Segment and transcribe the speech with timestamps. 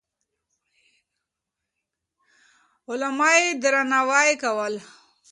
[2.89, 4.73] علما يې درناوي کول.